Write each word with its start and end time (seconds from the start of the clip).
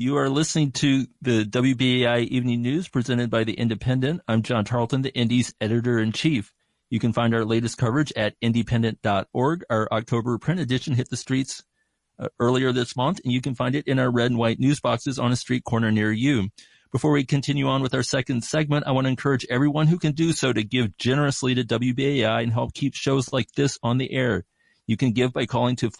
You 0.00 0.16
are 0.18 0.30
listening 0.30 0.70
to 0.74 1.08
the 1.22 1.44
WBAI 1.44 2.28
Evening 2.28 2.62
News 2.62 2.86
presented 2.86 3.30
by 3.30 3.42
The 3.42 3.56
Indypendent. 3.56 4.20
I'm 4.28 4.42
John 4.42 4.64
Tarleton, 4.64 5.02
the 5.02 5.12
Indy's 5.12 5.52
editor 5.60 5.98
in 5.98 6.12
chief. 6.12 6.52
You 6.88 7.00
can 7.00 7.12
find 7.12 7.34
our 7.34 7.44
latest 7.44 7.78
coverage 7.78 8.12
at 8.14 8.40
indypendent.org. 8.40 9.64
Our 9.68 9.88
October 9.90 10.38
print 10.38 10.60
edition 10.60 10.94
hit 10.94 11.10
the 11.10 11.16
streets 11.16 11.64
uh, 12.16 12.28
earlier 12.38 12.70
this 12.70 12.94
month, 12.94 13.18
and 13.24 13.32
you 13.32 13.40
can 13.40 13.56
find 13.56 13.74
it 13.74 13.88
in 13.88 13.98
our 13.98 14.08
red 14.08 14.30
and 14.30 14.38
white 14.38 14.60
news 14.60 14.78
boxes 14.78 15.18
on 15.18 15.32
a 15.32 15.36
street 15.36 15.64
corner 15.64 15.90
near 15.90 16.12
you. 16.12 16.50
Before 16.92 17.10
we 17.10 17.24
continue 17.24 17.66
on 17.66 17.82
with 17.82 17.92
our 17.92 18.04
second 18.04 18.44
segment, 18.44 18.86
I 18.86 18.92
want 18.92 19.06
to 19.06 19.10
encourage 19.10 19.46
everyone 19.50 19.88
who 19.88 19.98
can 19.98 20.12
do 20.12 20.30
so 20.30 20.52
to 20.52 20.62
give 20.62 20.96
generously 20.96 21.56
to 21.56 21.64
WBAI 21.64 22.44
and 22.44 22.52
help 22.52 22.72
keep 22.72 22.94
shows 22.94 23.32
like 23.32 23.50
this 23.56 23.76
on 23.82 23.98
the 23.98 24.12
air. 24.12 24.44
You 24.86 24.96
can 24.96 25.10
give 25.10 25.32
by 25.32 25.46
calling 25.46 25.74
to 25.74 25.90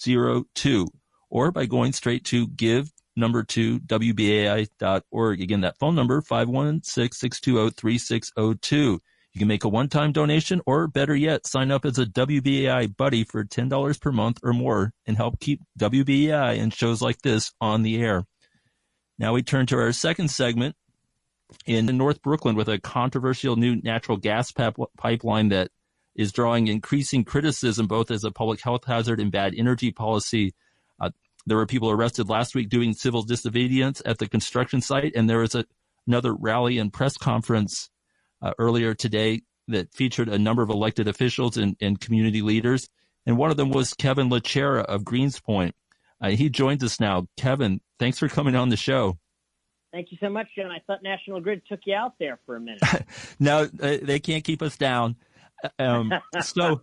516-620-3602 0.00 0.86
or 1.30 1.50
by 1.52 1.66
going 1.66 1.92
straight 1.92 2.24
to 2.24 2.48
give 2.48 2.90
number 3.16 3.44
two 3.44 3.78
WBAI.org. 3.80 5.40
Again, 5.40 5.62
that 5.62 5.78
phone 5.78 5.94
number 5.94 6.20
516-620-3602. 6.22 8.98
You 9.32 9.38
can 9.38 9.46
make 9.46 9.62
a 9.62 9.68
one-time 9.68 10.10
donation 10.10 10.60
or 10.66 10.88
better 10.88 11.14
yet, 11.14 11.46
sign 11.46 11.70
up 11.70 11.84
as 11.84 11.98
a 11.98 12.06
WBAI 12.06 12.96
buddy 12.96 13.22
for 13.22 13.44
$10 13.44 14.00
per 14.00 14.10
month 14.10 14.40
or 14.42 14.52
more 14.52 14.92
and 15.06 15.16
help 15.16 15.38
keep 15.38 15.62
WBAI 15.78 16.58
and 16.58 16.74
shows 16.74 17.00
like 17.00 17.22
this 17.22 17.52
on 17.60 17.82
the 17.82 18.02
air. 18.02 18.24
Now 19.18 19.34
we 19.34 19.44
turn 19.44 19.66
to 19.66 19.76
our 19.76 19.92
second 19.92 20.32
segment 20.32 20.74
in 21.64 21.86
North 21.86 22.20
Brooklyn 22.22 22.56
with 22.56 22.68
a 22.68 22.80
controversial 22.80 23.54
new 23.54 23.76
natural 23.76 24.16
gas 24.16 24.50
pap- 24.50 24.74
pipeline 24.96 25.50
that 25.50 25.70
is 26.14 26.32
drawing 26.32 26.66
increasing 26.66 27.24
criticism 27.24 27.86
both 27.86 28.10
as 28.10 28.24
a 28.24 28.30
public 28.30 28.60
health 28.60 28.84
hazard 28.84 29.20
and 29.20 29.32
bad 29.32 29.54
energy 29.56 29.90
policy. 29.90 30.54
Uh, 31.00 31.10
there 31.46 31.56
were 31.56 31.66
people 31.66 31.90
arrested 31.90 32.28
last 32.28 32.54
week 32.54 32.68
doing 32.68 32.92
civil 32.92 33.22
disobedience 33.22 34.02
at 34.04 34.18
the 34.18 34.28
construction 34.28 34.80
site, 34.80 35.12
and 35.14 35.28
there 35.28 35.38
was 35.38 35.54
a, 35.54 35.64
another 36.06 36.34
rally 36.34 36.78
and 36.78 36.92
press 36.92 37.16
conference 37.16 37.90
uh, 38.42 38.52
earlier 38.58 38.94
today 38.94 39.42
that 39.68 39.92
featured 39.94 40.28
a 40.28 40.38
number 40.38 40.62
of 40.62 40.70
elected 40.70 41.08
officials 41.08 41.56
and, 41.56 41.76
and 41.80 42.00
community 42.00 42.42
leaders. 42.42 42.88
And 43.26 43.36
one 43.36 43.50
of 43.50 43.56
them 43.56 43.70
was 43.70 43.94
Kevin 43.94 44.28
LaCherra 44.28 44.84
of 44.84 45.02
Greenspoint. 45.02 45.72
Uh, 46.20 46.30
he 46.30 46.48
joins 46.50 46.82
us 46.82 47.00
now. 47.00 47.26
Kevin, 47.36 47.80
thanks 47.98 48.18
for 48.18 48.28
coming 48.28 48.54
on 48.54 48.68
the 48.68 48.76
show. 48.76 49.18
Thank 49.92 50.12
you 50.12 50.18
so 50.20 50.28
much, 50.28 50.46
John. 50.56 50.70
I 50.70 50.78
thought 50.86 51.02
National 51.02 51.40
Grid 51.40 51.62
took 51.68 51.80
you 51.84 51.94
out 51.94 52.14
there 52.20 52.38
for 52.46 52.56
a 52.56 52.60
minute. 52.60 52.80
no, 53.40 53.66
they 53.66 54.20
can't 54.20 54.44
keep 54.44 54.62
us 54.62 54.76
down. 54.76 55.16
Um, 55.78 56.12
so, 56.40 56.82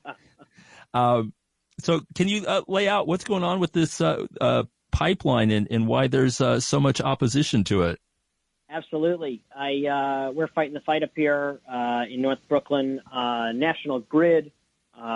um, 0.93 1.33
so 1.79 2.01
can 2.15 2.27
you 2.27 2.45
uh, 2.45 2.61
lay 2.67 2.87
out 2.87 3.07
what's 3.07 3.23
going 3.23 3.43
on 3.43 3.59
with 3.59 3.71
this 3.71 4.01
uh, 4.01 4.25
uh, 4.39 4.63
pipeline 4.91 5.51
and, 5.51 5.67
and 5.69 5.87
why 5.87 6.07
there's 6.07 6.41
uh, 6.41 6.59
so 6.59 6.79
much 6.79 7.01
opposition 7.01 7.63
to 7.65 7.83
it? 7.83 7.99
Absolutely. 8.69 9.41
I 9.55 10.31
we're 10.33 10.47
fighting 10.47 10.73
the 10.73 10.81
fight 10.81 11.01
up 11.01 11.11
here 11.15 11.59
in 12.09 12.21
North 12.21 12.39
Brooklyn. 12.49 13.01
National 13.13 13.99
Grid, 13.99 14.51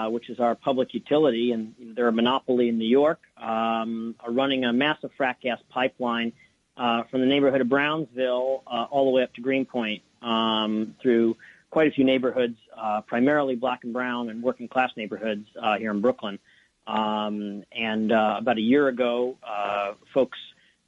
which 0.07 0.29
is 0.29 0.39
our 0.39 0.55
public 0.55 0.93
utility, 0.93 1.51
and 1.51 1.75
they're 1.95 2.07
a 2.07 2.13
monopoly 2.13 2.69
in 2.69 2.77
New 2.77 2.87
York, 2.87 3.19
um, 3.37 4.15
are 4.21 4.31
running 4.31 4.63
a 4.63 4.71
massive 4.71 5.11
frac 5.19 5.41
gas 5.41 5.59
pipeline 5.69 6.31
uh, 6.77 7.03
from 7.11 7.21
the 7.21 7.27
neighborhood 7.27 7.61
of 7.61 7.69
Brownsville 7.69 8.63
uh, 8.65 8.85
all 8.89 9.05
the 9.05 9.11
way 9.11 9.23
up 9.23 9.33
to 9.35 9.41
Greenpoint 9.41 10.01
um, 10.21 10.95
through 11.01 11.37
quite 11.71 11.87
a 11.87 11.91
few 11.91 12.03
neighborhoods, 12.03 12.57
uh, 12.77 13.01
primarily 13.01 13.55
black 13.55 13.83
and 13.83 13.93
brown 13.93 14.29
and 14.29 14.43
working 14.43 14.67
class 14.67 14.91
neighborhoods 14.95 15.47
uh, 15.59 15.77
here 15.77 15.89
in 15.89 16.01
Brooklyn. 16.01 16.37
Um, 16.85 17.63
and 17.71 18.11
uh, 18.11 18.35
about 18.37 18.57
a 18.57 18.61
year 18.61 18.89
ago, 18.89 19.37
uh, 19.41 19.93
folks 20.13 20.37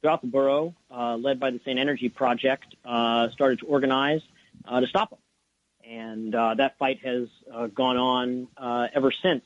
throughout 0.00 0.20
the 0.20 0.26
borough, 0.26 0.74
uh, 0.90 1.16
led 1.16 1.40
by 1.40 1.50
the 1.50 1.60
Sane 1.64 1.78
Energy 1.78 2.10
Project, 2.10 2.76
uh, 2.84 3.30
started 3.30 3.60
to 3.60 3.66
organize 3.66 4.20
to 4.68 4.86
stop 4.86 5.10
them. 5.10 5.18
And 5.88 6.32
that 6.34 6.76
fight 6.78 7.00
has 7.04 7.28
gone 7.74 7.96
on 7.96 8.48
ever 8.94 9.10
since. 9.10 9.44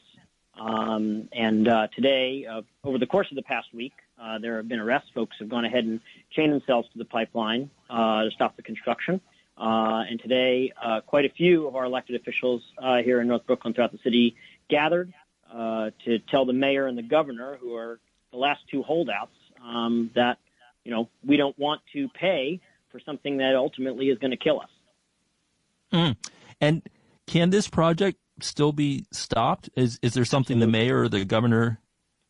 Um, 0.59 1.29
and 1.33 1.67
today, 1.95 2.47
over 2.83 2.99
the 2.99 3.07
course 3.07 3.29
of 3.31 3.37
the 3.37 3.43
past 3.43 3.73
week, 3.73 3.95
there 4.41 4.57
have 4.57 4.69
been 4.69 4.81
arrests. 4.81 5.11
Folks 5.15 5.37
have 5.39 5.49
gone 5.49 5.65
ahead 5.65 5.85
and 5.85 6.01
chained 6.31 6.53
themselves 6.53 6.89
to 6.93 6.99
the 6.99 7.05
pipeline 7.05 7.71
to 7.89 8.31
stop 8.35 8.57
the 8.57 8.63
construction. 8.63 9.21
Uh, 9.21 9.38
and 9.59 10.21
today, 10.21 10.73
uh, 10.83 11.01
quite 11.01 11.25
a 11.25 11.31
few 11.31 11.67
of 11.67 11.77
our 11.77 11.85
elected 11.85 12.21
officials 12.21 12.63
uh, 12.79 12.99
here 12.99 13.21
in 13.21 13.29
North 13.29 13.47
Brooklyn 13.47 13.75
throughout 13.75 13.93
the 13.93 13.99
city 14.05 14.37
gathered 14.69 15.13
uh, 15.53 15.91
to 16.05 16.19
tell 16.31 16.45
the 16.45 16.53
mayor 16.53 16.87
and 16.87 16.97
the 16.97 17.03
governor, 17.03 17.57
who 17.61 17.75
are 17.75 17.99
the 18.31 18.39
last 18.39 18.61
two 18.71 18.83
holdouts, 18.83 19.33
um, 19.65 20.11
that 20.15 20.39
you 20.85 20.91
know, 20.91 21.09
we 21.25 21.37
don't 21.37 21.59
want 21.59 21.83
to 21.93 22.09
pay 22.09 22.61
for 22.91 23.01
something 23.01 23.39
that 23.39 23.55
ultimately 23.55 24.09
is 24.09 24.19
going 24.19 24.31
to 24.31 24.37
kill 24.37 24.61
us. 24.61 24.71
Mm. 25.93 26.17
And 26.61 26.83
can 27.27 27.51
this 27.51 27.69
project 27.69 28.19
still 28.41 28.73
be 28.73 29.05
stopped? 29.13 29.69
Is 29.77 29.99
is 30.03 30.15
there 30.15 30.25
something 30.25 30.57
Absolutely. 30.57 30.79
the 30.81 30.87
mayor 30.87 31.01
or 31.03 31.09
the 31.09 31.25
governor 31.25 31.81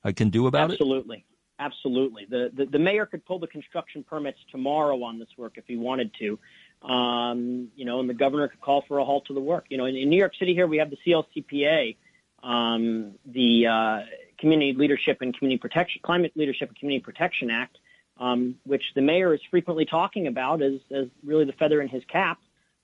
uh, 0.05 0.13
can 0.15 0.31
do 0.31 0.47
about 0.47 0.73
Absolutely. 0.73 1.19
it? 1.19 1.21
Absolutely. 1.21 1.25
Absolutely. 1.61 2.27
The, 2.31 2.51
the, 2.55 2.67
the 2.67 2.79
mayor 2.79 3.05
could 3.05 3.25
pull 3.25 3.41
the 3.41 3.49
construction 3.49 4.05
permits 4.05 4.39
tomorrow 4.51 5.03
on 5.03 5.19
this 5.19 5.29
work 5.37 5.55
if 5.57 5.65
he 5.67 5.77
wanted 5.77 6.13
to. 6.21 6.39
Um, 6.83 7.73
you 7.75 7.85
know, 7.85 7.99
and 8.01 8.09
the 8.09 8.15
governor 8.15 8.49
could 8.49 8.61
call 8.61 8.83
for 8.87 8.99
a 8.99 9.05
halt 9.05 9.27
to 9.27 9.35
the 9.35 9.41
work. 9.41 9.67
You 9.69 9.79
know, 9.79 9.87
in, 9.87 9.97
in 9.97 10.09
New 10.09 10.19
York 10.19 10.35
City 10.39 10.55
here 10.55 10.67
we 10.67 10.79
have 10.79 10.91
the 10.91 10.99
CLCPA, 11.05 11.97
um, 12.43 13.15
the 13.27 13.67
uh, 13.67 14.01
Community 14.39 14.75
Leadership 14.75 15.19
and 15.21 15.37
Community 15.37 15.59
Protection, 15.59 16.01
Climate 16.05 16.33
Leadership 16.37 16.69
and 16.69 16.79
Community 16.79 17.05
Protection 17.05 17.51
Act, 17.51 17.79
um, 18.21 18.57
which 18.65 18.85
the 18.95 19.03
mayor 19.03 19.35
is 19.35 19.41
frequently 19.51 19.85
talking 19.85 20.27
about 20.27 20.63
as, 20.63 20.81
as 20.91 21.07
really 21.25 21.45
the 21.45 21.53
feather 21.53 21.81
in 21.81 21.89
his 21.89 22.05
cap 22.05 22.39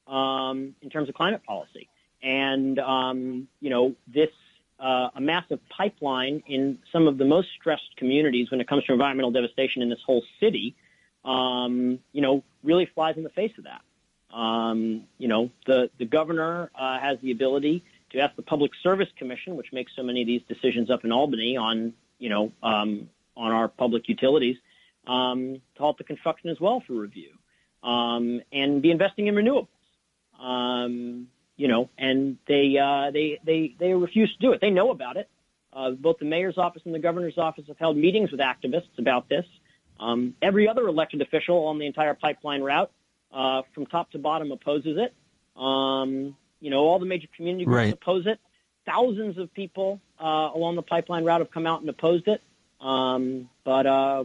um, 0.06 0.74
in 0.82 0.90
terms 0.90 1.08
of 1.08 1.14
climate 1.14 1.44
policy. 1.44 1.88
And, 2.22 2.78
um, 2.78 3.48
you 3.60 3.70
know, 3.70 3.94
this, 4.06 4.30
uh, 4.80 5.10
a 5.14 5.20
massive 5.20 5.60
pipeline 5.68 6.42
in 6.46 6.78
some 6.92 7.06
of 7.06 7.16
the 7.16 7.24
most 7.24 7.48
stressed 7.58 7.96
communities 7.96 8.50
when 8.50 8.60
it 8.60 8.68
comes 8.68 8.84
to 8.84 8.92
environmental 8.92 9.30
devastation 9.30 9.82
in 9.82 9.88
this 9.88 10.00
whole 10.04 10.22
city, 10.40 10.74
um, 11.24 11.98
you 12.12 12.20
know, 12.20 12.42
really 12.62 12.88
flies 12.94 13.16
in 13.16 13.22
the 13.22 13.30
face 13.30 13.52
of 13.58 13.64
that. 13.64 13.82
Um, 14.36 15.04
you 15.18 15.28
know, 15.28 15.50
the, 15.66 15.90
the 15.98 16.04
governor 16.04 16.70
uh, 16.74 16.98
has 16.98 17.18
the 17.22 17.30
ability 17.30 17.84
to 18.10 18.20
ask 18.20 18.34
the 18.36 18.42
Public 18.42 18.72
Service 18.82 19.08
Commission, 19.16 19.56
which 19.56 19.72
makes 19.72 19.92
so 19.94 20.02
many 20.02 20.22
of 20.22 20.26
these 20.26 20.42
decisions 20.48 20.90
up 20.90 21.04
in 21.04 21.12
Albany 21.12 21.56
on, 21.56 21.92
you 22.18 22.30
know, 22.30 22.52
um, 22.62 23.08
on 23.36 23.52
our 23.52 23.68
public 23.68 24.08
utilities, 24.08 24.56
um, 25.06 25.60
to 25.76 25.82
halt 25.82 25.98
the 25.98 26.04
construction 26.04 26.50
as 26.50 26.60
well 26.60 26.82
for 26.86 26.94
review, 26.94 27.30
um, 27.82 28.40
and 28.52 28.82
be 28.82 28.90
investing 28.90 29.26
in 29.26 29.34
renewables. 29.34 29.68
Um, 30.40 31.28
you 31.56 31.68
know, 31.68 31.88
and 31.96 32.38
they 32.48 32.76
uh, 32.76 33.12
they 33.12 33.38
they 33.44 33.74
they 33.78 33.92
refuse 33.92 34.32
to 34.32 34.38
do 34.38 34.52
it. 34.52 34.60
They 34.60 34.70
know 34.70 34.90
about 34.90 35.16
it. 35.16 35.28
Uh, 35.72 35.90
both 35.90 36.18
the 36.18 36.24
mayor's 36.24 36.58
office 36.58 36.82
and 36.84 36.94
the 36.94 36.98
governor's 36.98 37.38
office 37.38 37.64
have 37.68 37.78
held 37.78 37.96
meetings 37.96 38.30
with 38.30 38.40
activists 38.40 38.98
about 38.98 39.28
this. 39.28 39.44
Um, 40.00 40.34
every 40.42 40.68
other 40.68 40.86
elected 40.86 41.22
official 41.22 41.66
on 41.66 41.78
the 41.78 41.86
entire 41.86 42.14
pipeline 42.14 42.62
route, 42.62 42.90
uh, 43.32 43.62
from 43.74 43.86
top 43.86 44.10
to 44.12 44.18
bottom, 44.18 44.52
opposes 44.52 44.98
it. 44.98 45.14
Um, 45.60 46.36
you 46.60 46.70
know, 46.70 46.78
all 46.78 46.98
the 46.98 47.06
major 47.06 47.28
community 47.36 47.64
groups 47.64 47.76
right. 47.76 47.92
oppose 47.92 48.26
it. 48.26 48.38
Thousands 48.86 49.38
of 49.38 49.52
people 49.54 50.00
uh, 50.20 50.50
along 50.54 50.76
the 50.76 50.82
pipeline 50.82 51.24
route 51.24 51.40
have 51.40 51.50
come 51.50 51.66
out 51.66 51.80
and 51.80 51.88
opposed 51.88 52.28
it. 52.28 52.42
Um, 52.80 53.48
but 53.64 53.86
uh, 53.86 54.24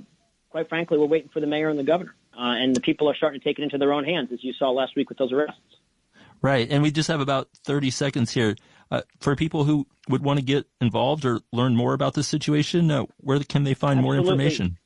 quite 0.49 0.69
frankly, 0.69 0.97
we're 0.97 1.05
waiting 1.05 1.29
for 1.29 1.39
the 1.39 1.47
mayor 1.47 1.69
and 1.69 1.79
the 1.79 1.83
governor. 1.83 2.15
Uh, 2.33 2.55
and 2.55 2.75
the 2.75 2.81
people 2.81 3.09
are 3.09 3.15
starting 3.15 3.39
to 3.39 3.43
take 3.43 3.59
it 3.59 3.63
into 3.63 3.77
their 3.77 3.91
own 3.91 4.05
hands, 4.05 4.29
as 4.31 4.43
you 4.43 4.53
saw 4.53 4.69
last 4.69 4.95
week 4.95 5.09
with 5.09 5.17
those 5.17 5.31
arrests. 5.31 5.59
Right. 6.41 6.67
And 6.69 6.81
we 6.81 6.91
just 6.91 7.09
have 7.09 7.19
about 7.19 7.49
30 7.65 7.91
seconds 7.91 8.31
here. 8.31 8.55
Uh, 8.91 9.01
for 9.19 9.35
people 9.35 9.65
who 9.65 9.85
would 10.07 10.23
want 10.23 10.39
to 10.39 10.45
get 10.45 10.65
involved 10.81 11.25
or 11.25 11.41
learn 11.51 11.75
more 11.75 11.93
about 11.93 12.15
this 12.15 12.27
situation, 12.27 12.89
uh, 12.89 13.03
where 13.17 13.39
can 13.39 13.63
they 13.63 13.73
find 13.73 13.99
Absolutely. 13.99 14.23
more 14.23 14.31
information? 14.31 14.77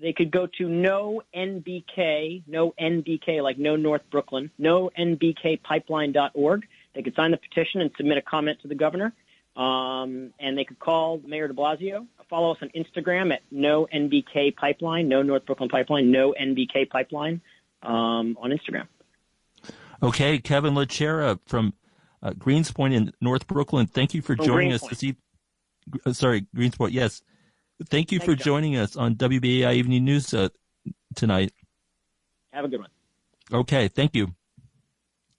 They 0.00 0.12
could 0.12 0.30
go 0.30 0.46
to 0.58 0.68
no 0.68 1.22
NBK, 1.34 2.42
no 2.46 2.74
NBK, 2.80 3.42
like 3.42 3.58
no 3.58 3.76
North 3.76 4.02
Brooklyn, 4.10 4.50
no 4.58 4.90
NBKpipeline.org. 4.98 6.66
They 6.94 7.02
could 7.02 7.14
sign 7.14 7.30
the 7.30 7.36
petition 7.36 7.80
and 7.80 7.90
submit 7.96 8.18
a 8.18 8.22
comment 8.22 8.60
to 8.62 8.68
the 8.68 8.74
governor. 8.74 9.12
Um, 9.56 10.34
and 10.38 10.56
they 10.56 10.64
could 10.64 10.78
call 10.78 11.20
Mayor 11.24 11.48
de 11.48 11.54
Blasio 11.54 12.06
follow 12.28 12.52
us 12.52 12.58
on 12.62 12.70
Instagram 12.70 13.32
at 13.32 13.42
no 13.50 13.86
NBK 13.92 14.56
Pipeline, 14.56 15.08
no 15.08 15.22
North 15.22 15.46
Brooklyn 15.46 15.68
Pipeline, 15.68 16.10
no 16.10 16.34
NBK 16.40 16.88
Pipeline 16.88 17.40
um, 17.82 18.36
on 18.40 18.50
Instagram. 18.50 18.86
Okay, 20.02 20.38
Kevin 20.38 20.74
LaCherra 20.74 21.38
from 21.46 21.74
uh, 22.22 22.30
Greenspoint 22.32 22.94
in 22.94 23.12
North 23.20 23.46
Brooklyn. 23.46 23.86
Thank 23.86 24.14
you 24.14 24.22
for 24.22 24.36
from 24.36 24.46
joining 24.46 24.72
us 24.72 24.82
this 24.86 25.02
evening. 25.02 25.22
Uh, 26.04 26.12
sorry, 26.12 26.46
Greenspoint. 26.54 26.92
Yes, 26.92 27.22
thank 27.84 28.12
you 28.12 28.18
Thank 28.18 28.30
for 28.30 28.44
joining 28.44 28.76
us 28.76 28.96
on 28.96 29.16
WBAI 29.16 29.74
Evening 29.74 30.04
News 30.04 30.32
uh, 30.34 30.48
tonight. 31.14 31.52
Have 32.52 32.64
a 32.64 32.68
good 32.68 32.80
one. 32.80 32.90
Okay, 33.52 33.88
thank 33.88 34.14
you. 34.14 34.34